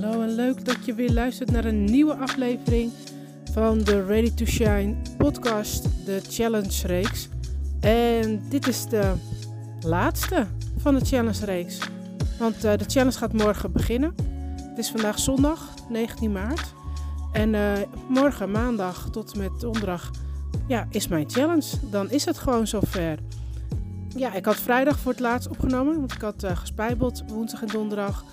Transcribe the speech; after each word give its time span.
Hallo 0.00 0.22
en 0.22 0.34
leuk 0.34 0.64
dat 0.64 0.84
je 0.84 0.94
weer 0.94 1.12
luistert 1.12 1.50
naar 1.50 1.64
een 1.64 1.84
nieuwe 1.84 2.14
aflevering 2.14 2.92
van 3.52 3.78
de 3.78 4.04
Ready 4.04 4.34
to 4.34 4.44
Shine 4.44 4.94
podcast, 5.16 5.88
de 6.04 6.20
Challenge 6.28 6.86
Reeks. 6.86 7.28
En 7.80 8.42
dit 8.48 8.66
is 8.66 8.86
de 8.88 9.12
laatste 9.80 10.46
van 10.76 10.94
de 10.94 11.04
Challenge 11.04 11.44
Reeks, 11.44 11.78
want 12.38 12.64
uh, 12.64 12.76
de 12.76 12.84
challenge 12.86 13.18
gaat 13.18 13.32
morgen 13.32 13.72
beginnen. 13.72 14.14
Het 14.62 14.78
is 14.78 14.90
vandaag 14.90 15.18
zondag, 15.18 15.74
19 15.88 16.32
maart. 16.32 16.74
En 17.32 17.52
uh, 17.52 17.72
morgen, 18.08 18.50
maandag 18.50 19.08
tot 19.10 19.32
en 19.32 19.38
met 19.38 19.60
donderdag, 19.60 20.10
ja, 20.68 20.86
is 20.90 21.08
mijn 21.08 21.30
challenge. 21.30 21.70
Dan 21.90 22.10
is 22.10 22.24
het 22.24 22.38
gewoon 22.38 22.66
zover. 22.66 23.18
Ja, 24.16 24.34
ik 24.34 24.44
had 24.44 24.56
vrijdag 24.56 24.98
voor 24.98 25.12
het 25.12 25.20
laatst 25.20 25.48
opgenomen, 25.48 25.98
want 25.98 26.12
ik 26.12 26.20
had 26.20 26.44
uh, 26.44 26.56
gespijbeld 26.56 27.22
woensdag 27.26 27.62
en 27.62 27.68
donderdag. 27.68 28.24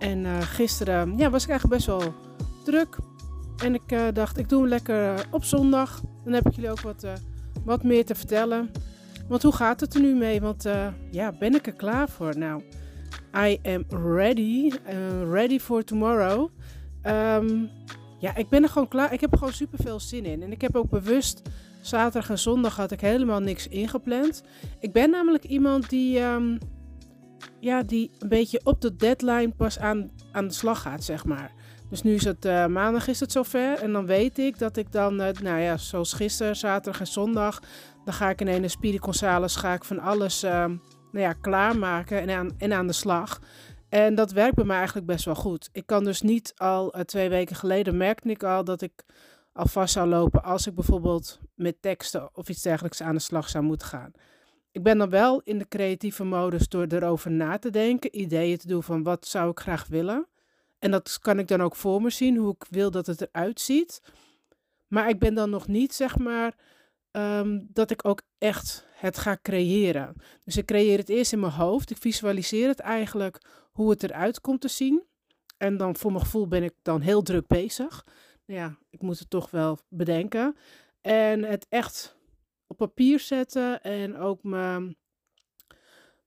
En 0.00 0.24
uh, 0.24 0.40
gisteren 0.40 1.16
ja, 1.16 1.30
was 1.30 1.42
ik 1.42 1.50
eigenlijk 1.50 1.78
best 1.78 1.86
wel 1.86 2.14
druk. 2.64 2.96
En 3.64 3.74
ik 3.74 3.92
uh, 3.92 4.06
dacht, 4.12 4.38
ik 4.38 4.48
doe 4.48 4.60
hem 4.60 4.68
lekker 4.68 5.26
op 5.30 5.44
zondag. 5.44 6.00
Dan 6.24 6.32
heb 6.32 6.46
ik 6.46 6.54
jullie 6.54 6.70
ook 6.70 6.80
wat, 6.80 7.06
wat 7.64 7.82
meer 7.82 8.04
te 8.04 8.14
vertellen. 8.14 8.70
Want 9.28 9.42
hoe 9.42 9.54
gaat 9.54 9.80
het 9.80 9.94
er 9.94 10.00
nu 10.00 10.14
mee? 10.14 10.40
Want 10.40 10.68
ja, 11.10 11.32
ben 11.38 11.54
ik 11.54 11.66
er 11.66 11.72
klaar 11.72 12.08
voor? 12.08 12.38
Nou, 12.38 12.62
I 13.36 13.58
am 13.62 13.84
ready. 13.88 14.70
ready 15.30 15.58
for 15.58 15.84
tomorrow. 15.84 16.48
Um, 17.02 17.70
ja, 18.18 18.36
ik 18.36 18.48
ben 18.48 18.62
er 18.62 18.68
gewoon 18.68 18.88
klaar. 18.88 19.12
Ik 19.12 19.20
heb 19.20 19.36
gewoon 19.36 19.52
super 19.52 19.78
veel 19.82 20.00
zin 20.00 20.24
in. 20.24 20.42
En 20.42 20.52
ik 20.52 20.60
heb 20.60 20.76
ook 20.76 20.90
bewust 20.90 21.42
zaterdag 21.80 22.30
en 22.30 22.38
zondag 22.38 22.76
had 22.76 22.90
ik 22.90 23.00
helemaal 23.00 23.40
niks 23.40 23.68
ingepland. 23.68 24.42
Ik 24.80 24.92
ben 24.92 25.10
namelijk 25.10 25.44
iemand 25.44 25.90
die, 25.90 26.20
um, 26.20 26.58
ja, 27.60 27.82
die 27.82 28.10
een 28.18 28.28
beetje 28.28 28.60
op 28.64 28.80
de 28.80 28.96
deadline 28.96 29.52
pas 29.56 29.78
aan, 29.78 30.10
aan 30.32 30.48
de 30.48 30.54
slag 30.54 30.82
gaat, 30.82 31.04
zeg 31.04 31.24
maar. 31.24 31.52
Dus 31.90 32.02
nu 32.02 32.14
is 32.14 32.24
het 32.24 32.44
uh, 32.44 32.66
maandag 32.66 33.08
is 33.08 33.20
het 33.20 33.32
zover. 33.32 33.78
En 33.78 33.92
dan 33.92 34.06
weet 34.06 34.38
ik 34.38 34.58
dat 34.58 34.76
ik 34.76 34.92
dan, 34.92 35.20
uh, 35.20 35.28
nou 35.42 35.60
ja, 35.60 35.76
zoals 35.76 36.12
gisteren, 36.12 36.56
zaterdag 36.56 37.00
en 37.00 37.06
zondag, 37.06 37.62
dan 38.04 38.14
ga 38.14 38.30
ik 38.30 38.40
in 38.40 38.48
een 38.48 38.70
Speedy 38.70 38.98
Gonzales 38.98 39.56
ga 39.56 39.72
ik 39.72 39.84
van 39.84 39.98
alles 39.98 40.44
uh, 40.44 40.50
nou 40.50 40.78
ja, 41.24 41.32
klaarmaken 41.32 42.20
en 42.20 42.30
aan, 42.30 42.54
en 42.58 42.72
aan 42.72 42.86
de 42.86 42.92
slag. 42.92 43.40
En 43.88 44.14
dat 44.14 44.32
werkt 44.32 44.54
bij 44.54 44.64
mij 44.64 44.76
eigenlijk 44.76 45.06
best 45.06 45.24
wel 45.24 45.34
goed. 45.34 45.68
Ik 45.72 45.86
kan 45.86 46.04
dus 46.04 46.20
niet 46.20 46.52
al 46.56 46.96
uh, 46.96 47.02
twee 47.02 47.28
weken 47.28 47.56
geleden 47.56 47.96
merkte 47.96 48.28
ik 48.28 48.42
al 48.42 48.64
dat 48.64 48.82
ik 48.82 49.04
al 49.52 49.66
vast 49.66 49.92
zou 49.92 50.08
lopen 50.08 50.42
als 50.42 50.66
ik 50.66 50.74
bijvoorbeeld 50.74 51.40
met 51.54 51.82
teksten 51.82 52.36
of 52.36 52.48
iets 52.48 52.62
dergelijks 52.62 53.02
aan 53.02 53.14
de 53.14 53.20
slag 53.20 53.48
zou 53.48 53.64
moeten 53.64 53.86
gaan. 53.86 54.12
Ik 54.72 54.82
ben 54.82 54.98
dan 54.98 55.10
wel 55.10 55.40
in 55.44 55.58
de 55.58 55.68
creatieve 55.68 56.24
modus 56.24 56.68
door 56.68 56.86
erover 56.88 57.30
na 57.30 57.58
te 57.58 57.70
denken, 57.70 58.20
ideeën 58.20 58.58
te 58.58 58.66
doen 58.66 58.82
van 58.82 59.02
wat 59.02 59.26
zou 59.26 59.50
ik 59.50 59.60
graag 59.60 59.86
willen. 59.86 60.26
En 60.78 60.90
dat 60.90 61.18
kan 61.18 61.38
ik 61.38 61.48
dan 61.48 61.62
ook 61.62 61.76
voor 61.76 62.02
me 62.02 62.10
zien, 62.10 62.36
hoe 62.36 62.54
ik 62.58 62.66
wil 62.70 62.90
dat 62.90 63.06
het 63.06 63.20
eruit 63.20 63.60
ziet. 63.60 64.02
Maar 64.88 65.08
ik 65.08 65.18
ben 65.18 65.34
dan 65.34 65.50
nog 65.50 65.66
niet, 65.66 65.94
zeg 65.94 66.18
maar, 66.18 66.54
um, 67.12 67.66
dat 67.72 67.90
ik 67.90 68.04
ook 68.04 68.22
echt 68.38 68.86
het 68.94 69.18
ga 69.18 69.38
creëren. 69.42 70.14
Dus 70.44 70.56
ik 70.56 70.66
creëer 70.66 70.98
het 70.98 71.08
eerst 71.08 71.32
in 71.32 71.40
mijn 71.40 71.52
hoofd. 71.52 71.90
Ik 71.90 71.96
visualiseer 71.96 72.68
het 72.68 72.80
eigenlijk 72.80 73.40
hoe 73.72 73.90
het 73.90 74.02
eruit 74.02 74.40
komt 74.40 74.60
te 74.60 74.68
zien. 74.68 75.02
En 75.56 75.76
dan 75.76 75.96
voor 75.96 76.12
mijn 76.12 76.24
gevoel 76.24 76.48
ben 76.48 76.62
ik 76.62 76.74
dan 76.82 77.00
heel 77.00 77.22
druk 77.22 77.46
bezig. 77.46 78.06
Ja, 78.44 78.78
ik 78.90 79.02
moet 79.02 79.18
het 79.18 79.30
toch 79.30 79.50
wel 79.50 79.78
bedenken. 79.88 80.56
En 81.00 81.44
het 81.44 81.66
echt 81.68 82.16
op 82.70 82.76
papier 82.76 83.20
zetten 83.20 83.82
en 83.82 84.16
ook 84.16 84.42
mijn, 84.42 84.96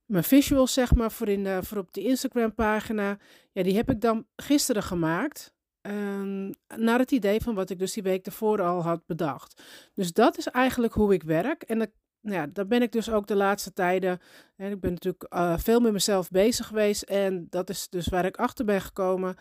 mijn 0.05 0.23
visuals, 0.23 0.73
zeg 0.73 0.95
maar, 0.95 1.11
voor, 1.11 1.27
in 1.27 1.43
de, 1.43 1.63
voor 1.63 1.77
op 1.77 1.93
de 1.93 2.01
Instagram 2.01 2.53
pagina. 2.53 3.17
Ja, 3.51 3.63
die 3.63 3.75
heb 3.75 3.89
ik 3.89 4.01
dan 4.01 4.27
gisteren 4.35 4.83
gemaakt. 4.83 5.53
Um, 5.81 6.53
naar 6.75 6.99
het 6.99 7.11
idee 7.11 7.41
van 7.41 7.55
wat 7.55 7.69
ik 7.69 7.79
dus 7.79 7.93
die 7.93 8.03
week 8.03 8.25
ervoor 8.25 8.61
al 8.61 8.81
had 8.83 9.05
bedacht. 9.05 9.61
Dus 9.93 10.13
dat 10.13 10.37
is 10.37 10.47
eigenlijk 10.47 10.93
hoe 10.93 11.13
ik 11.13 11.23
werk. 11.23 11.63
En 11.63 11.79
dat, 11.79 11.89
nou 12.21 12.37
ja, 12.37 12.47
daar 12.47 12.67
ben 12.67 12.81
ik 12.81 12.91
dus 12.91 13.09
ook 13.09 13.27
de 13.27 13.35
laatste 13.35 13.73
tijden. 13.73 14.19
En 14.55 14.71
ik 14.71 14.79
ben 14.79 14.91
natuurlijk 14.91 15.33
uh, 15.33 15.57
veel 15.57 15.79
met 15.79 15.91
mezelf 15.91 16.29
bezig 16.29 16.67
geweest. 16.67 17.01
En 17.01 17.47
dat 17.49 17.69
is 17.69 17.89
dus 17.89 18.07
waar 18.07 18.25
ik 18.25 18.37
achter 18.37 18.65
ben 18.65 18.81
gekomen. 18.81 19.35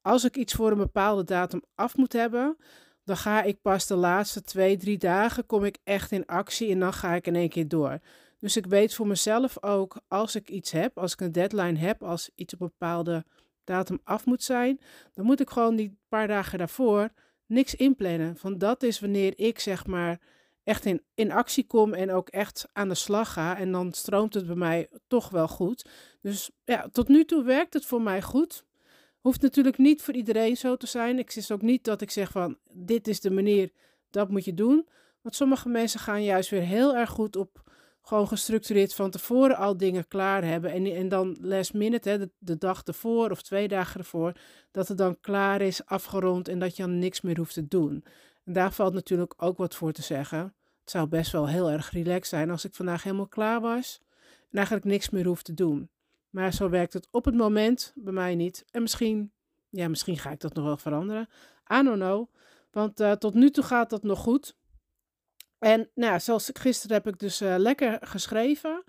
Als 0.00 0.24
ik 0.24 0.36
iets 0.36 0.54
voor 0.54 0.70
een 0.70 0.78
bepaalde 0.78 1.24
datum 1.24 1.62
af 1.74 1.96
moet 1.96 2.12
hebben, 2.12 2.56
dan 3.08 3.16
ga 3.16 3.42
ik 3.42 3.60
pas 3.62 3.86
de 3.86 3.96
laatste 3.96 4.42
twee, 4.42 4.76
drie 4.76 4.98
dagen 4.98 5.46
kom 5.46 5.64
ik 5.64 5.78
echt 5.84 6.12
in 6.12 6.26
actie 6.26 6.70
en 6.70 6.78
dan 6.78 6.92
ga 6.92 7.14
ik 7.14 7.26
in 7.26 7.34
één 7.34 7.48
keer 7.48 7.68
door. 7.68 7.98
Dus 8.38 8.56
ik 8.56 8.66
weet 8.66 8.94
voor 8.94 9.06
mezelf 9.06 9.62
ook, 9.62 10.00
als 10.08 10.34
ik 10.34 10.48
iets 10.48 10.70
heb, 10.70 10.98
als 10.98 11.12
ik 11.12 11.20
een 11.20 11.32
deadline 11.32 11.78
heb, 11.78 12.02
als 12.02 12.30
iets 12.34 12.54
op 12.54 12.60
een 12.60 12.72
bepaalde 12.78 13.24
datum 13.64 14.00
af 14.04 14.26
moet 14.26 14.42
zijn, 14.42 14.80
dan 15.12 15.24
moet 15.24 15.40
ik 15.40 15.50
gewoon 15.50 15.76
die 15.76 15.98
paar 16.08 16.28
dagen 16.28 16.58
daarvoor 16.58 17.08
niks 17.46 17.74
inplannen. 17.74 18.36
Van 18.36 18.58
dat 18.58 18.82
is 18.82 19.00
wanneer 19.00 19.32
ik 19.36 19.58
zeg 19.58 19.86
maar 19.86 20.20
echt 20.64 20.84
in, 20.84 21.02
in 21.14 21.32
actie 21.32 21.66
kom 21.66 21.94
en 21.94 22.12
ook 22.12 22.28
echt 22.28 22.68
aan 22.72 22.88
de 22.88 22.94
slag 22.94 23.32
ga. 23.32 23.56
En 23.56 23.72
dan 23.72 23.92
stroomt 23.92 24.34
het 24.34 24.46
bij 24.46 24.56
mij 24.56 24.88
toch 25.06 25.30
wel 25.30 25.48
goed. 25.48 25.88
Dus 26.20 26.50
ja, 26.64 26.88
tot 26.92 27.08
nu 27.08 27.24
toe 27.24 27.42
werkt 27.42 27.74
het 27.74 27.86
voor 27.86 28.02
mij 28.02 28.22
goed. 28.22 28.64
Hoeft 29.28 29.42
natuurlijk 29.42 29.78
niet 29.78 30.02
voor 30.02 30.14
iedereen 30.14 30.56
zo 30.56 30.76
te 30.76 30.86
zijn. 30.86 31.18
Ik 31.18 31.30
zeg 31.30 31.50
ook 31.50 31.62
niet 31.62 31.84
dat 31.84 32.00
ik 32.00 32.10
zeg 32.10 32.30
van 32.30 32.58
dit 32.72 33.08
is 33.08 33.20
de 33.20 33.30
manier, 33.30 33.70
dat 34.10 34.28
moet 34.28 34.44
je 34.44 34.54
doen. 34.54 34.88
Want 35.20 35.34
sommige 35.34 35.68
mensen 35.68 36.00
gaan 36.00 36.24
juist 36.24 36.50
weer 36.50 36.62
heel 36.62 36.96
erg 36.96 37.10
goed 37.10 37.36
op 37.36 37.62
gewoon 38.02 38.28
gestructureerd 38.28 38.94
van 38.94 39.10
tevoren 39.10 39.56
al 39.56 39.76
dingen 39.76 40.08
klaar 40.08 40.44
hebben. 40.44 40.72
En, 40.72 40.86
en 40.86 41.08
dan 41.08 41.36
last 41.40 41.74
minute, 41.74 42.08
hè, 42.08 42.26
de, 42.38 42.58
dag 42.58 42.82
ervoor 42.82 43.30
of 43.30 43.42
twee 43.42 43.68
dagen 43.68 44.00
ervoor, 44.00 44.32
dat 44.70 44.88
het 44.88 44.98
dan 44.98 45.20
klaar 45.20 45.60
is, 45.60 45.84
afgerond 45.84 46.48
en 46.48 46.58
dat 46.58 46.76
je 46.76 46.82
dan 46.82 46.98
niks 46.98 47.20
meer 47.20 47.36
hoeft 47.36 47.54
te 47.54 47.68
doen. 47.68 48.04
En 48.44 48.52
daar 48.52 48.72
valt 48.72 48.94
natuurlijk 48.94 49.34
ook 49.36 49.58
wat 49.58 49.74
voor 49.74 49.92
te 49.92 50.02
zeggen. 50.02 50.54
Het 50.80 50.90
zou 50.90 51.06
best 51.06 51.32
wel 51.32 51.48
heel 51.48 51.70
erg 51.70 51.90
relaxed 51.90 52.26
zijn 52.26 52.50
als 52.50 52.64
ik 52.64 52.74
vandaag 52.74 53.02
helemaal 53.02 53.28
klaar 53.28 53.60
was 53.60 54.00
en 54.50 54.56
eigenlijk 54.56 54.86
niks 54.86 55.10
meer 55.10 55.26
hoef 55.26 55.42
te 55.42 55.54
doen. 55.54 55.90
Maar 56.30 56.52
zo 56.52 56.68
werkt 56.68 56.92
het 56.92 57.08
op 57.10 57.24
het 57.24 57.34
moment 57.34 57.92
bij 57.94 58.12
mij 58.12 58.34
niet. 58.34 58.64
En 58.70 58.82
misschien, 58.82 59.32
ja, 59.68 59.88
misschien 59.88 60.18
ga 60.18 60.30
ik 60.30 60.40
dat 60.40 60.54
nog 60.54 60.64
wel 60.64 60.76
veranderen. 60.76 61.28
I 61.72 61.82
don't 61.82 61.96
know. 61.96 62.28
Want 62.70 63.00
uh, 63.00 63.12
tot 63.12 63.34
nu 63.34 63.50
toe 63.50 63.64
gaat 63.64 63.90
dat 63.90 64.02
nog 64.02 64.18
goed. 64.18 64.56
En 65.58 65.90
nou, 65.94 66.20
zoals 66.20 66.50
gisteren 66.52 66.96
heb 66.96 67.06
ik 67.06 67.18
dus 67.18 67.42
uh, 67.42 67.54
lekker 67.56 67.98
geschreven. 68.00 68.84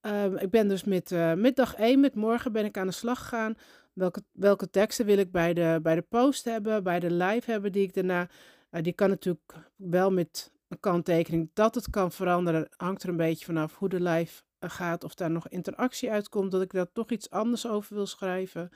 Um, 0.00 0.36
ik 0.36 0.50
ben 0.50 0.68
dus 0.68 0.84
met, 0.84 1.10
uh, 1.10 1.34
met 1.34 1.56
dag 1.56 1.74
1, 1.74 2.00
met 2.00 2.14
morgen 2.14 2.52
ben 2.52 2.64
ik 2.64 2.78
aan 2.78 2.86
de 2.86 2.92
slag 2.92 3.18
gegaan. 3.18 3.54
Welke, 3.92 4.22
welke 4.32 4.70
teksten 4.70 5.06
wil 5.06 5.18
ik 5.18 5.32
bij 5.32 5.54
de, 5.54 5.78
bij 5.82 5.94
de 5.94 6.02
post 6.02 6.44
hebben, 6.44 6.82
bij 6.82 7.00
de 7.00 7.10
live 7.10 7.50
hebben 7.50 7.72
die 7.72 7.82
ik 7.82 7.94
daarna... 7.94 8.28
Die 8.70 8.92
kan 8.92 9.08
natuurlijk 9.08 9.54
wel 9.76 10.10
met 10.12 10.52
een 10.68 10.80
kanttekening 10.80 11.50
dat 11.52 11.74
het 11.74 11.90
kan 11.90 12.12
veranderen. 12.12 12.68
Hangt 12.76 13.02
er 13.02 13.08
een 13.08 13.16
beetje 13.16 13.44
vanaf 13.44 13.76
hoe 13.76 13.88
de 13.88 14.00
live 14.00 14.42
gaat, 14.60 15.04
of 15.04 15.14
daar 15.14 15.30
nog 15.30 15.48
interactie 15.48 16.10
uitkomt, 16.10 16.50
dat 16.50 16.62
ik 16.62 16.72
daar 16.72 16.92
toch 16.92 17.10
iets 17.10 17.30
anders 17.30 17.66
over 17.66 17.94
wil 17.94 18.06
schrijven. 18.06 18.70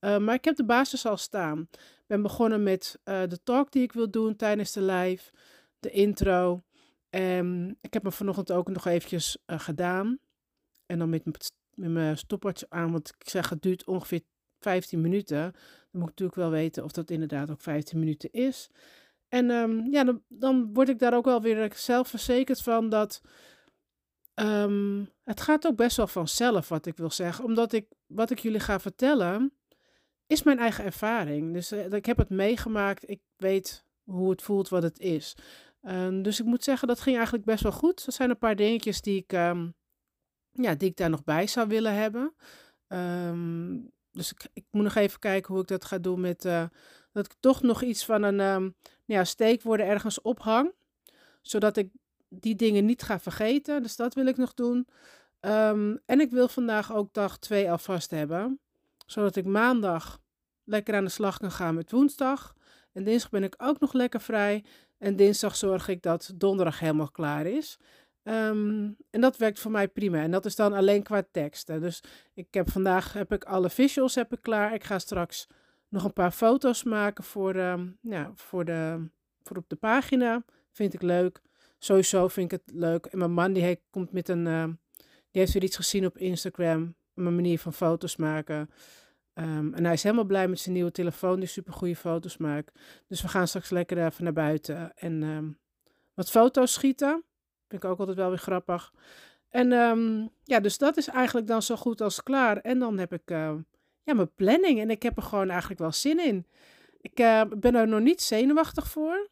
maar 0.00 0.34
ik 0.34 0.44
heb 0.44 0.56
de 0.56 0.64
basis 0.64 1.06
al 1.06 1.16
staan. 1.16 1.68
Ik 1.72 2.04
ben 2.06 2.22
begonnen 2.22 2.62
met 2.62 3.00
de 3.04 3.38
talk 3.44 3.72
die 3.72 3.82
ik 3.82 3.92
wil 3.92 4.10
doen 4.10 4.36
tijdens 4.36 4.72
de 4.72 4.82
live, 4.82 5.30
de 5.78 5.90
intro... 5.90 6.62
Um, 7.10 7.76
ik 7.80 7.92
heb 7.92 8.02
me 8.02 8.10
vanochtend 8.10 8.52
ook 8.52 8.68
nog 8.68 8.86
eventjes 8.86 9.38
uh, 9.46 9.60
gedaan. 9.60 10.18
En 10.86 10.98
dan 10.98 11.08
met, 11.08 11.24
met 11.74 11.90
mijn 11.90 12.18
stopwatch 12.18 12.62
aan, 12.68 12.92
want 12.92 13.14
ik 13.18 13.28
zeg 13.28 13.48
het 13.48 13.62
duurt 13.62 13.86
ongeveer 13.86 14.20
15 14.58 15.00
minuten. 15.00 15.40
Dan 15.42 16.00
moet 16.00 16.02
ik 16.02 16.08
natuurlijk 16.08 16.38
wel 16.38 16.50
weten 16.50 16.84
of 16.84 16.92
dat 16.92 17.10
inderdaad 17.10 17.50
ook 17.50 17.60
15 17.60 17.98
minuten 17.98 18.30
is. 18.32 18.70
En 19.28 19.50
um, 19.50 19.92
ja, 19.92 20.04
dan, 20.04 20.22
dan, 20.28 20.72
word 20.72 20.88
ik 20.88 20.98
daar 20.98 21.14
ook 21.14 21.24
wel 21.24 21.42
weer 21.42 21.72
zelfverzekerd 21.74 22.62
van 22.62 22.88
dat 22.88 23.20
um, 24.40 25.10
het 25.24 25.40
gaat 25.40 25.66
ook 25.66 25.76
best 25.76 25.96
wel 25.96 26.06
vanzelf 26.06 26.68
wat 26.68 26.86
ik 26.86 26.96
wil 26.96 27.10
zeggen. 27.10 27.44
Omdat 27.44 27.72
ik 27.72 27.86
wat 28.06 28.30
ik 28.30 28.38
jullie 28.38 28.60
ga 28.60 28.80
vertellen 28.80 29.52
is 30.26 30.42
mijn 30.42 30.58
eigen 30.58 30.84
ervaring. 30.84 31.52
Dus 31.52 31.72
uh, 31.72 31.92
ik 31.92 32.06
heb 32.06 32.16
het 32.16 32.28
meegemaakt. 32.28 33.10
Ik 33.10 33.20
weet 33.36 33.86
hoe 34.04 34.30
het 34.30 34.42
voelt, 34.42 34.68
wat 34.68 34.82
het 34.82 34.98
is. 34.98 35.36
Um, 35.82 36.22
dus 36.22 36.40
ik 36.40 36.46
moet 36.46 36.64
zeggen, 36.64 36.88
dat 36.88 37.00
ging 37.00 37.16
eigenlijk 37.16 37.46
best 37.46 37.62
wel 37.62 37.72
goed. 37.72 38.06
Er 38.06 38.12
zijn 38.12 38.30
een 38.30 38.38
paar 38.38 38.56
dingetjes 38.56 39.00
die 39.00 39.16
ik, 39.16 39.32
um, 39.32 39.74
ja, 40.50 40.74
die 40.74 40.88
ik 40.88 40.96
daar 40.96 41.10
nog 41.10 41.24
bij 41.24 41.46
zou 41.46 41.68
willen 41.68 41.94
hebben. 41.94 42.34
Dus 44.10 44.32
ik, 44.32 44.48
ik, 44.52 44.64
moet 44.70 44.82
nog 44.82 44.94
even 44.94 45.18
kijken 45.18 45.52
hoe 45.52 45.62
ik 45.62 45.68
dat 45.68 45.84
ga 45.84 45.98
doen 45.98 46.20
met 46.20 46.44
uh, 46.44 46.64
dat 47.12 47.24
ik 47.24 47.34
toch 47.40 47.62
nog 47.62 47.82
iets 47.82 48.04
van 48.04 48.22
een 48.22 48.74
ja, 49.04 49.24
steekwoorden 49.24 49.86
ergens 49.86 50.20
ophang. 50.20 50.72
Zodat 51.42 51.76
ik 51.76 51.90
die 52.28 52.54
dingen 52.54 52.84
niet 52.84 53.02
ga 53.02 53.18
vergeten. 53.20 53.82
Dus 53.82 53.96
dat 53.96 54.14
wil 54.14 54.26
ik 54.26 54.36
nog 54.36 54.54
doen. 54.54 54.86
Um, 55.40 56.00
en 56.06 56.20
ik 56.20 56.30
wil 56.30 56.48
vandaag 56.48 56.94
ook 56.94 57.12
dag 57.12 57.38
2 57.38 57.70
alvast 57.70 58.10
hebben. 58.10 58.60
Zodat 59.06 59.36
ik 59.36 59.44
maandag 59.44 60.20
lekker 60.64 60.94
aan 60.94 61.04
de 61.04 61.10
slag 61.10 61.38
kan 61.38 61.50
gaan 61.50 61.74
met 61.74 61.90
woensdag. 61.90 62.54
En 62.92 63.04
dinsdag 63.04 63.30
ben 63.30 63.42
ik 63.42 63.54
ook 63.58 63.80
nog 63.80 63.92
lekker 63.92 64.20
vrij. 64.20 64.64
En 64.98 65.16
dinsdag 65.16 65.56
zorg 65.56 65.88
ik 65.88 66.02
dat 66.02 66.32
donderdag 66.34 66.78
helemaal 66.78 67.10
klaar 67.10 67.46
is. 67.46 67.78
Um, 68.22 68.96
en 69.10 69.20
dat 69.20 69.36
werkt 69.36 69.58
voor 69.58 69.70
mij 69.70 69.88
prima. 69.88 70.22
En 70.22 70.30
dat 70.30 70.44
is 70.44 70.56
dan 70.56 70.72
alleen 70.72 71.02
qua 71.02 71.22
teksten. 71.30 71.80
Dus 71.80 72.02
ik 72.34 72.46
heb 72.50 72.70
vandaag 72.70 73.12
heb 73.12 73.32
ik 73.32 73.44
alle 73.44 73.70
visuals 73.70 74.14
heb 74.14 74.32
ik 74.32 74.42
klaar. 74.42 74.74
Ik 74.74 74.84
ga 74.84 74.98
straks 74.98 75.46
nog 75.88 76.04
een 76.04 76.12
paar 76.12 76.30
foto's 76.30 76.82
maken 76.82 77.24
voor, 77.24 77.54
ehm, 77.54 77.86
ja, 78.00 78.32
voor, 78.34 78.64
de, 78.64 79.08
voor 79.42 79.56
op 79.56 79.68
de 79.68 79.76
pagina. 79.76 80.44
Vind 80.70 80.94
ik 80.94 81.02
leuk. 81.02 81.40
Sowieso 81.78 82.28
vind 82.28 82.52
ik 82.52 82.60
het 82.64 82.74
leuk. 82.76 83.06
En 83.06 83.18
mijn 83.18 83.32
man 83.32 83.52
die 83.52 83.80
komt 83.90 84.12
met 84.12 84.28
een, 84.28 84.46
ehm, 84.46 84.72
die 85.30 85.40
heeft 85.40 85.52
weer 85.52 85.62
iets 85.62 85.76
gezien 85.76 86.06
op 86.06 86.18
Instagram. 86.18 86.94
Mijn 87.14 87.34
manier 87.34 87.58
van 87.58 87.72
foto's 87.72 88.16
maken. 88.16 88.70
Ehm, 89.34 89.74
en 89.74 89.84
hij 89.84 89.92
is 89.92 90.02
helemaal 90.02 90.24
blij 90.24 90.48
met 90.48 90.60
zijn 90.60 90.74
nieuwe 90.74 90.90
telefoon, 90.90 91.38
die 91.38 91.48
super 91.48 91.72
goede 91.72 91.96
foto's 91.96 92.36
maakt. 92.36 92.78
Dus 93.06 93.22
we 93.22 93.28
gaan 93.28 93.48
straks 93.48 93.70
lekker 93.70 94.06
even 94.06 94.24
naar 94.24 94.32
buiten 94.32 94.96
en 94.96 95.58
wat 96.14 96.30
foto's 96.30 96.72
schieten. 96.72 97.24
Vind 97.68 97.82
ik 97.82 97.90
ook 97.90 97.98
altijd 97.98 98.16
wel 98.16 98.28
weer 98.28 98.38
grappig. 98.38 98.92
En 99.48 99.68
ja, 100.44 100.60
dus 100.60 100.78
dat 100.78 100.96
is 100.96 101.08
eigenlijk 101.08 101.46
dan 101.46 101.62
zo 101.62 101.76
goed 101.76 102.00
als 102.00 102.22
klaar. 102.22 102.56
En 102.56 102.78
dan 102.78 102.98
heb 102.98 103.12
ik 103.12 103.30
ja, 104.08 104.14
mijn 104.14 104.34
planning. 104.34 104.80
En 104.80 104.90
ik 104.90 105.02
heb 105.02 105.16
er 105.16 105.22
gewoon 105.22 105.50
eigenlijk 105.50 105.80
wel 105.80 105.92
zin 105.92 106.26
in. 106.26 106.46
Ik 107.00 107.20
uh, 107.20 107.42
ben 107.56 107.74
er 107.74 107.88
nog 107.88 108.00
niet 108.00 108.22
zenuwachtig 108.22 108.88
voor. 108.88 109.28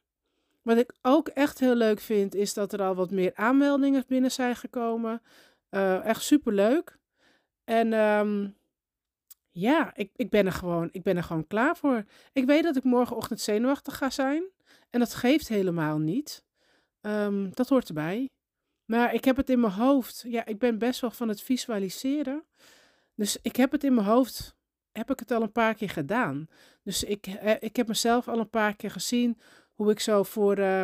Wat 0.66 0.76
ik 0.76 0.92
ook 1.02 1.28
echt 1.28 1.58
heel 1.58 1.74
leuk 1.74 2.00
vind, 2.00 2.34
is 2.34 2.54
dat 2.54 2.72
er 2.72 2.82
al 2.82 2.94
wat 2.94 3.10
meer 3.10 3.34
aanmeldingen 3.34 4.04
binnen 4.06 4.30
zijn 4.30 4.56
gekomen. 4.56 5.22
Uh, 5.70 6.04
echt 6.04 6.22
super 6.22 6.52
leuk. 6.52 6.98
En 7.64 7.92
um, 7.92 8.56
ja, 9.50 9.96
ik, 9.96 10.10
ik, 10.16 10.30
ben 10.30 10.46
er 10.46 10.52
gewoon, 10.52 10.88
ik 10.92 11.02
ben 11.02 11.16
er 11.16 11.22
gewoon 11.22 11.46
klaar 11.46 11.76
voor. 11.76 12.04
Ik 12.32 12.46
weet 12.46 12.62
dat 12.62 12.76
ik 12.76 12.84
morgenochtend 12.84 13.40
zenuwachtig 13.40 13.96
ga 13.96 14.10
zijn. 14.10 14.44
En 14.90 15.00
dat 15.00 15.14
geeft 15.14 15.48
helemaal 15.48 15.98
niet. 15.98 16.44
Um, 17.00 17.54
dat 17.54 17.68
hoort 17.68 17.88
erbij. 17.88 18.30
Maar 18.84 19.14
ik 19.14 19.24
heb 19.24 19.36
het 19.36 19.50
in 19.50 19.60
mijn 19.60 19.72
hoofd. 19.72 20.24
Ja, 20.26 20.46
ik 20.46 20.58
ben 20.58 20.78
best 20.78 21.00
wel 21.00 21.10
van 21.10 21.28
het 21.28 21.42
visualiseren. 21.42 22.44
Dus 23.14 23.38
ik 23.42 23.56
heb 23.56 23.72
het 23.72 23.84
in 23.84 23.94
mijn 23.94 24.06
hoofd 24.06 24.56
heb 24.92 25.10
ik 25.10 25.18
het 25.18 25.30
al 25.30 25.42
een 25.42 25.52
paar 25.52 25.74
keer 25.74 25.90
gedaan. 25.90 26.48
Dus 26.82 27.04
ik, 27.04 27.26
eh, 27.26 27.54
ik 27.58 27.76
heb 27.76 27.88
mezelf 27.88 28.28
al 28.28 28.38
een 28.38 28.50
paar 28.50 28.76
keer 28.76 28.90
gezien 28.90 29.38
hoe 29.76 29.90
ik 29.90 30.00
zo 30.00 30.22
voor. 30.22 30.58
Uh, 30.58 30.82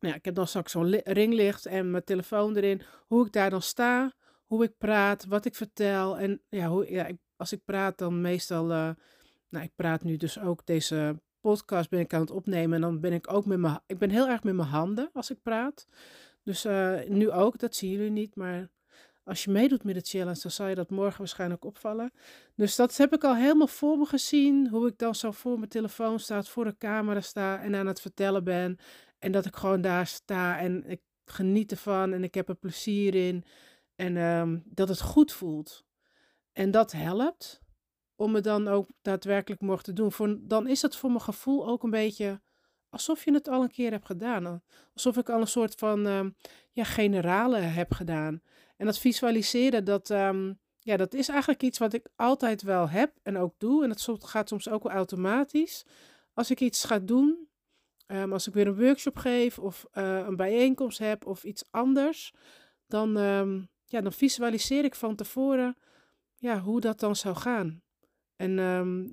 nou 0.00 0.14
ik 0.14 0.24
heb 0.24 0.34
dan 0.34 0.46
straks 0.46 0.72
zo'n 0.72 1.00
ringlicht 1.04 1.66
en 1.66 1.90
mijn 1.90 2.04
telefoon 2.04 2.56
erin. 2.56 2.82
Hoe 3.06 3.26
ik 3.26 3.32
daar 3.32 3.50
dan 3.50 3.62
sta, 3.62 4.12
hoe 4.46 4.64
ik 4.64 4.78
praat, 4.78 5.24
wat 5.24 5.44
ik 5.44 5.54
vertel. 5.54 6.18
En 6.18 6.42
ja, 6.48 6.66
hoe, 6.66 6.90
ja 6.90 7.06
ik, 7.06 7.16
als 7.36 7.52
ik 7.52 7.64
praat, 7.64 7.98
dan 7.98 8.20
meestal. 8.20 8.70
Uh, 8.70 8.90
nou, 9.48 9.64
ik 9.64 9.72
praat 9.76 10.02
nu 10.02 10.16
dus 10.16 10.40
ook 10.40 10.66
deze 10.66 11.20
podcast 11.40 11.90
ben 11.90 12.00
ik 12.00 12.14
aan 12.14 12.20
het 12.20 12.30
opnemen. 12.30 12.74
En 12.74 12.80
dan 12.80 13.00
ben 13.00 13.12
ik 13.12 13.32
ook 13.32 13.46
met 13.46 13.58
mijn. 13.58 13.80
Ik 13.86 13.98
ben 13.98 14.10
heel 14.10 14.28
erg 14.28 14.42
met 14.42 14.54
mijn 14.54 14.68
handen 14.68 15.10
als 15.12 15.30
ik 15.30 15.42
praat. 15.42 15.86
Dus 16.42 16.64
uh, 16.64 17.00
nu 17.08 17.30
ook, 17.30 17.58
dat 17.58 17.74
zien 17.74 17.90
jullie 17.90 18.10
niet. 18.10 18.36
Maar 18.36 18.68
als 19.28 19.44
je 19.44 19.50
meedoet 19.50 19.84
met 19.84 19.94
de 19.94 20.00
challenge, 20.00 20.40
dan 20.42 20.50
zal 20.50 20.66
je 20.66 20.74
dat 20.74 20.90
morgen 20.90 21.18
waarschijnlijk 21.18 21.64
opvallen. 21.64 22.12
Dus 22.54 22.76
dat 22.76 22.96
heb 22.96 23.14
ik 23.14 23.24
al 23.24 23.36
helemaal 23.36 23.66
voor 23.66 23.98
me 23.98 24.04
gezien. 24.04 24.68
Hoe 24.68 24.88
ik 24.88 24.98
dan 24.98 25.14
zo 25.14 25.30
voor 25.30 25.58
mijn 25.58 25.70
telefoon 25.70 26.20
sta, 26.20 26.42
voor 26.42 26.64
de 26.64 26.76
camera 26.78 27.20
sta 27.20 27.60
en 27.60 27.74
aan 27.74 27.86
het 27.86 28.00
vertellen 28.00 28.44
ben. 28.44 28.78
En 29.18 29.32
dat 29.32 29.44
ik 29.44 29.56
gewoon 29.56 29.80
daar 29.80 30.06
sta 30.06 30.58
en 30.58 30.84
ik 30.86 31.00
geniet 31.24 31.70
ervan 31.70 32.12
en 32.12 32.24
ik 32.24 32.34
heb 32.34 32.48
er 32.48 32.54
plezier 32.54 33.14
in. 33.14 33.44
En 33.96 34.16
um, 34.16 34.62
dat 34.66 34.88
het 34.88 35.00
goed 35.00 35.32
voelt. 35.32 35.86
En 36.52 36.70
dat 36.70 36.92
helpt 36.92 37.62
om 38.16 38.34
het 38.34 38.44
dan 38.44 38.68
ook 38.68 38.88
daadwerkelijk 39.02 39.60
morgen 39.60 39.84
te 39.84 39.92
doen. 39.92 40.12
Voor, 40.12 40.38
dan 40.40 40.66
is 40.66 40.82
het 40.82 40.96
voor 40.96 41.10
mijn 41.10 41.22
gevoel 41.22 41.68
ook 41.68 41.82
een 41.82 41.90
beetje 41.90 42.40
alsof 42.90 43.24
je 43.24 43.32
het 43.32 43.48
al 43.48 43.62
een 43.62 43.70
keer 43.70 43.90
hebt 43.90 44.06
gedaan. 44.06 44.62
Alsof 44.94 45.16
ik 45.16 45.28
al 45.28 45.40
een 45.40 45.46
soort 45.46 45.74
van 45.74 46.06
um, 46.06 46.36
ja, 46.72 46.84
generale 46.84 47.58
heb 47.58 47.92
gedaan. 47.92 48.42
En 48.78 48.86
dat 48.86 48.98
visualiseren, 48.98 49.84
dat, 49.84 50.10
um, 50.10 50.58
ja, 50.78 50.96
dat 50.96 51.14
is 51.14 51.28
eigenlijk 51.28 51.62
iets 51.62 51.78
wat 51.78 51.92
ik 51.92 52.08
altijd 52.16 52.62
wel 52.62 52.88
heb 52.88 53.12
en 53.22 53.36
ook 53.36 53.54
doe. 53.58 53.82
En 53.82 53.88
dat 53.88 54.08
gaat 54.18 54.48
soms 54.48 54.68
ook 54.68 54.82
wel 54.82 54.92
automatisch. 54.92 55.84
Als 56.32 56.50
ik 56.50 56.60
iets 56.60 56.84
ga 56.84 56.98
doen, 56.98 57.48
um, 58.06 58.32
als 58.32 58.46
ik 58.46 58.54
weer 58.54 58.66
een 58.66 58.80
workshop 58.80 59.16
geef 59.16 59.58
of 59.58 59.86
uh, 59.94 60.18
een 60.26 60.36
bijeenkomst 60.36 60.98
heb 60.98 61.26
of 61.26 61.44
iets 61.44 61.64
anders, 61.70 62.34
dan, 62.86 63.16
um, 63.16 63.68
ja, 63.84 64.00
dan 64.00 64.12
visualiseer 64.12 64.84
ik 64.84 64.94
van 64.94 65.16
tevoren 65.16 65.76
ja, 66.34 66.60
hoe 66.60 66.80
dat 66.80 67.00
dan 67.00 67.16
zou 67.16 67.36
gaan. 67.36 67.82
En 68.36 68.58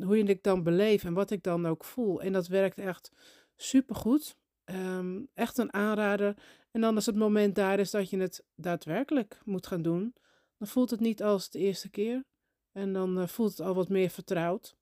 hoe 0.04 0.18
je 0.18 0.24
het 0.24 0.44
dan 0.44 0.64
beleef 0.64 1.04
en 1.04 1.14
wat 1.14 1.32
ik 1.32 1.44
dan 1.44 1.66
ook 1.66 1.84
voel. 1.84 2.22
En 2.22 2.34
dat 2.34 2.48
werkt 2.48 2.78
echt 2.78 3.12
supergoed. 3.56 4.38
Um, 4.66 5.28
echt 5.34 5.58
een 5.58 5.74
aanrader. 5.74 6.36
En 6.75 6.81
dan 6.81 6.95
als 6.95 7.06
het 7.06 7.16
moment 7.16 7.56
daar 7.56 7.80
is 7.80 7.92
dat 7.92 8.10
je 8.10 8.19
het 8.19 8.45
daadwerkelijk 8.56 9.39
moet 9.44 9.68
gaan 9.68 9.81
doen, 9.81 10.16
dan 10.57 10.68
voelt 10.68 10.89
het 10.89 11.00
niet 11.00 11.24
als 11.24 11.50
de 11.50 11.60
eerste 11.60 11.89
keer. 11.89 12.25
En 12.72 12.94
dan 12.94 13.19
uh, 13.19 13.27
voelt 13.27 13.57
het 13.57 13.68
al 13.68 13.75
wat 13.75 13.89
meer 13.89 14.10
vertrouwd. 14.10 14.75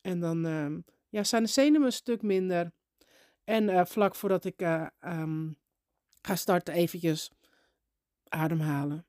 En 0.00 0.20
dan 0.20 0.46
uh, 0.46 0.78
ja, 1.08 1.24
zijn 1.24 1.42
de 1.42 1.48
zenuwen 1.48 1.86
een 1.86 1.92
stuk 1.92 2.22
minder. 2.22 2.72
En 3.44 3.68
uh, 3.68 3.84
vlak 3.84 4.14
voordat 4.14 4.44
ik 4.44 4.60
um, 5.00 5.56
ga 6.22 6.36
starten, 6.36 6.74
eventjes 6.74 7.30
ademhalen. 8.28 9.06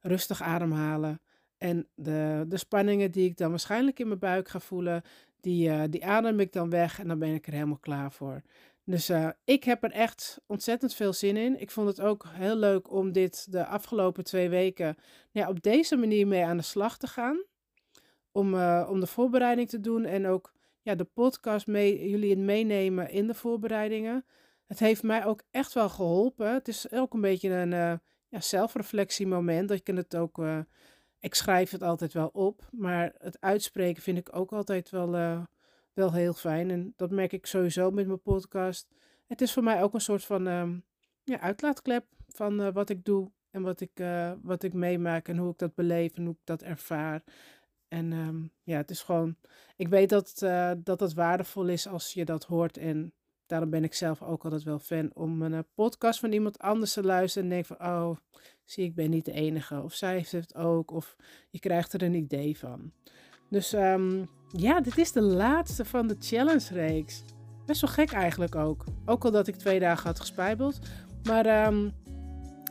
Rustig 0.00 0.42
ademhalen. 0.42 1.20
En 1.58 1.88
de, 1.94 2.44
de 2.48 2.56
spanningen 2.56 3.10
die 3.10 3.28
ik 3.28 3.36
dan 3.36 3.50
waarschijnlijk 3.50 3.98
in 3.98 4.06
mijn 4.06 4.18
buik 4.18 4.48
ga 4.48 4.60
voelen, 4.60 5.02
die, 5.40 5.88
die 5.88 6.06
adem 6.06 6.40
ik 6.40 6.52
dan 6.52 6.70
weg 6.70 6.98
en 6.98 7.08
dan 7.08 7.18
ben 7.18 7.34
ik 7.34 7.46
er 7.46 7.52
helemaal 7.52 7.78
klaar 7.78 8.12
voor. 8.12 8.42
Dus 8.88 9.10
uh, 9.10 9.28
ik 9.44 9.64
heb 9.64 9.84
er 9.84 9.90
echt 9.90 10.40
ontzettend 10.46 10.94
veel 10.94 11.12
zin 11.12 11.36
in. 11.36 11.60
Ik 11.60 11.70
vond 11.70 11.88
het 11.88 12.00
ook 12.00 12.26
heel 12.28 12.56
leuk 12.56 12.90
om 12.90 13.12
dit 13.12 13.52
de 13.52 13.66
afgelopen 13.66 14.24
twee 14.24 14.48
weken 14.48 14.96
ja, 15.30 15.48
op 15.48 15.62
deze 15.62 15.96
manier 15.96 16.26
mee 16.26 16.44
aan 16.44 16.56
de 16.56 16.62
slag 16.62 16.98
te 16.98 17.06
gaan. 17.06 17.44
Om, 18.32 18.54
uh, 18.54 18.88
om 18.90 19.00
de 19.00 19.06
voorbereiding 19.06 19.68
te 19.68 19.80
doen 19.80 20.04
en 20.04 20.26
ook 20.26 20.52
ja, 20.82 20.94
de 20.94 21.04
podcast 21.04 21.66
mee, 21.66 22.08
jullie 22.08 22.30
het 22.30 22.38
meenemen 22.38 23.10
in 23.10 23.26
de 23.26 23.34
voorbereidingen. 23.34 24.24
Het 24.66 24.78
heeft 24.78 25.02
mij 25.02 25.24
ook 25.24 25.42
echt 25.50 25.72
wel 25.72 25.88
geholpen. 25.88 26.52
Het 26.52 26.68
is 26.68 26.92
ook 26.92 27.14
een 27.14 27.20
beetje 27.20 27.50
een 27.50 27.72
uh, 27.72 27.94
ja, 28.28 28.40
zelfreflectiemoment. 28.40 29.68
Dat 29.68 29.86
je 29.86 29.92
het 29.92 30.16
ook. 30.16 30.42
ik 31.20 31.34
schrijf 31.34 31.70
het 31.70 31.82
altijd 31.82 32.12
wel 32.12 32.28
op, 32.28 32.68
maar 32.70 33.14
het 33.18 33.40
uitspreken 33.40 34.02
vind 34.02 34.18
ik 34.18 34.36
ook 34.36 34.52
altijd 34.52 34.90
wel 34.90 35.46
wel 35.96 36.12
heel 36.12 36.32
fijn. 36.32 36.70
En 36.70 36.92
dat 36.96 37.10
merk 37.10 37.32
ik 37.32 37.46
sowieso 37.46 37.90
met 37.90 38.06
mijn 38.06 38.22
podcast. 38.22 38.88
Het 39.26 39.40
is 39.40 39.52
voor 39.52 39.62
mij 39.62 39.82
ook 39.82 39.94
een 39.94 40.00
soort 40.00 40.24
van 40.24 40.46
um, 40.46 40.84
ja, 41.24 41.40
uitlaatklep 41.40 42.04
van 42.28 42.60
uh, 42.60 42.72
wat 42.72 42.90
ik 42.90 43.04
doe 43.04 43.30
en 43.50 43.62
wat 43.62 43.80
ik, 43.80 44.00
uh, 44.00 44.32
wat 44.42 44.62
ik 44.62 44.72
meemaak 44.72 45.28
en 45.28 45.36
hoe 45.36 45.50
ik 45.50 45.58
dat 45.58 45.74
beleef 45.74 46.16
en 46.16 46.24
hoe 46.24 46.34
ik 46.34 46.40
dat 46.44 46.62
ervaar. 46.62 47.22
En 47.88 48.12
um, 48.12 48.50
ja, 48.62 48.76
het 48.76 48.90
is 48.90 49.02
gewoon, 49.02 49.36
ik 49.76 49.88
weet 49.88 50.08
dat, 50.08 50.40
uh, 50.44 50.72
dat 50.78 51.00
het 51.00 51.14
waardevol 51.14 51.66
is 51.66 51.86
als 51.88 52.12
je 52.12 52.24
dat 52.24 52.44
hoort. 52.44 52.76
En 52.76 53.12
daarom 53.46 53.70
ben 53.70 53.84
ik 53.84 53.94
zelf 53.94 54.22
ook 54.22 54.44
altijd 54.44 54.62
wel 54.62 54.78
fan 54.78 55.10
om 55.14 55.42
een 55.42 55.66
podcast 55.74 56.20
van 56.20 56.32
iemand 56.32 56.58
anders 56.58 56.92
te 56.92 57.02
luisteren. 57.02 57.48
En 57.48 57.54
denk 57.54 57.66
van, 57.66 57.86
oh, 57.86 58.16
zie 58.64 58.84
ik 58.84 58.94
ben 58.94 59.10
niet 59.10 59.24
de 59.24 59.32
enige. 59.32 59.82
Of 59.82 59.92
zij 59.92 60.14
heeft 60.14 60.32
het 60.32 60.54
ook. 60.54 60.90
Of 60.90 61.16
je 61.50 61.58
krijgt 61.58 61.92
er 61.92 62.02
een 62.02 62.14
idee 62.14 62.58
van. 62.58 62.92
Dus 63.48 63.72
um, 63.72 64.28
ja, 64.56 64.80
dit 64.80 64.98
is 64.98 65.12
de 65.12 65.22
laatste 65.22 65.84
van 65.84 66.06
de 66.06 66.16
challenge-reeks. 66.20 67.22
Best 67.66 67.80
wel 67.80 67.90
gek 67.90 68.12
eigenlijk 68.12 68.54
ook. 68.54 68.84
Ook 69.04 69.24
al 69.24 69.30
dat 69.30 69.46
ik 69.46 69.56
twee 69.56 69.80
dagen 69.80 70.06
had 70.06 70.20
gespijbeld. 70.20 70.78
Maar 71.24 71.66
um, 71.66 71.92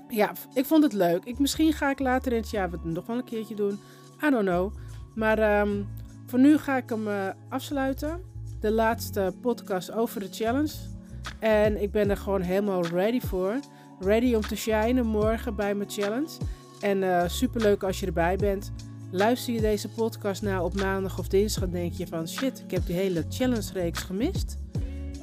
ja, 0.07 0.31
ik 0.53 0.65
vond 0.65 0.83
het 0.83 0.93
leuk. 0.93 1.23
Ik, 1.23 1.39
misschien 1.39 1.73
ga 1.73 1.89
ik 1.89 1.99
later 1.99 2.31
in 2.31 2.41
het 2.41 2.49
jaar 2.49 2.71
het 2.71 2.83
nog 2.83 3.05
wel 3.05 3.17
een 3.17 3.23
keertje 3.23 3.55
doen. 3.55 3.79
I 4.23 4.29
don't 4.29 4.45
know. 4.45 4.73
Maar 5.15 5.59
um, 5.61 5.87
voor 6.25 6.39
nu 6.39 6.57
ga 6.57 6.77
ik 6.77 6.89
hem 6.89 7.07
uh, 7.07 7.27
afsluiten. 7.49 8.21
De 8.59 8.71
laatste 8.71 9.33
podcast 9.41 9.91
over 9.91 10.19
de 10.19 10.27
challenge. 10.31 10.73
En 11.39 11.81
ik 11.81 11.91
ben 11.91 12.09
er 12.09 12.17
gewoon 12.17 12.41
helemaal 12.41 12.85
ready 12.85 13.19
voor. 13.19 13.59
Ready 13.99 14.33
om 14.33 14.41
te 14.41 14.55
shinen 14.55 15.05
morgen 15.05 15.55
bij 15.55 15.75
mijn 15.75 15.89
challenge. 15.89 16.37
En 16.81 16.97
uh, 16.97 17.23
super 17.27 17.61
leuk 17.61 17.83
als 17.83 17.99
je 17.99 18.05
erbij 18.05 18.35
bent. 18.35 18.71
Luister 19.11 19.53
je 19.53 19.61
deze 19.61 19.89
podcast 19.89 20.41
nou 20.41 20.65
op 20.65 20.75
maandag 20.75 21.19
of 21.19 21.27
dinsdag, 21.27 21.69
denk 21.69 21.93
je 21.93 22.07
van 22.07 22.27
shit, 22.27 22.63
ik 22.65 22.71
heb 22.71 22.85
die 22.85 22.95
hele 22.95 23.25
challenge-reeks 23.29 23.99
gemist. 23.99 24.57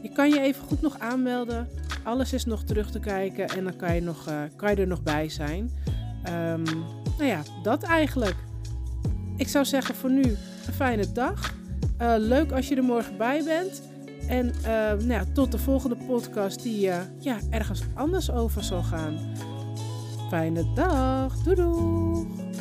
Je 0.03 0.09
kan 0.13 0.31
je 0.31 0.41
even 0.41 0.65
goed 0.65 0.81
nog 0.81 0.99
aanmelden. 0.99 1.69
Alles 2.03 2.33
is 2.33 2.45
nog 2.45 2.63
terug 2.65 2.91
te 2.91 2.99
kijken 2.99 3.49
en 3.49 3.65
dan 3.65 3.77
kan 3.77 3.95
je, 3.95 4.01
nog, 4.01 4.29
uh, 4.29 4.43
kan 4.57 4.71
je 4.71 4.77
er 4.77 4.87
nog 4.87 5.03
bij 5.03 5.29
zijn. 5.29 5.71
Um, 6.29 6.63
nou 7.19 7.25
ja, 7.25 7.43
dat 7.63 7.83
eigenlijk. 7.83 8.37
Ik 9.37 9.49
zou 9.49 9.65
zeggen 9.65 9.95
voor 9.95 10.11
nu 10.11 10.23
een 10.67 10.73
fijne 10.73 11.13
dag. 11.13 11.55
Uh, 12.01 12.15
leuk 12.19 12.53
als 12.53 12.69
je 12.69 12.77
er 12.77 12.85
morgen 12.85 13.17
bij 13.17 13.45
bent. 13.45 13.83
En 14.29 14.47
uh, 14.47 14.63
nou 14.65 15.09
ja, 15.09 15.25
tot 15.33 15.53
de 15.53 15.59
volgende 15.59 15.97
podcast 16.07 16.63
die 16.63 16.81
ja, 17.19 17.39
ergens 17.51 17.83
anders 17.95 18.31
over 18.31 18.65
zal 18.65 18.83
gaan. 18.83 19.19
Fijne 20.29 20.73
dag. 20.75 21.37
Doei. 21.37 22.52